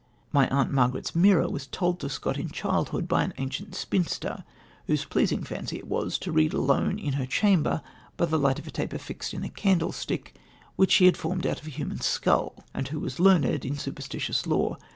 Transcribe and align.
My 0.33 0.47
Aunt 0.49 0.71
Margaret's 0.73 1.13
Mirror 1.13 1.49
was 1.49 1.67
told 1.67 1.99
to 1.99 2.09
Scott 2.09 2.39
in 2.39 2.49
childhood 2.49 3.07
by 3.07 3.23
an 3.23 3.35
ancient 3.37 3.75
spinster, 3.75 4.43
whose 4.87 5.05
pleasing 5.05 5.43
fancy 5.43 5.77
it 5.77 5.87
was 5.87 6.17
to 6.17 6.31
read 6.31 6.53
alone 6.53 6.97
in 6.97 7.13
her 7.13 7.27
chamber 7.27 7.83
by 8.17 8.25
the 8.25 8.39
light 8.39 8.57
of 8.57 8.65
a 8.65 8.71
taper 8.71 8.97
fixed 8.97 9.31
in 9.31 9.43
a 9.43 9.49
candlestick 9.49 10.33
which 10.75 10.89
she 10.93 11.05
had 11.05 11.17
formed 11.17 11.45
out 11.45 11.61
of 11.61 11.67
a 11.67 11.69
human 11.69 11.99
skull, 12.01 12.63
and 12.73 12.87
who 12.87 12.99
was 12.99 13.19
learned 13.19 13.63
in 13.63 13.77
superstitious 13.77 14.47
lore. 14.47 14.77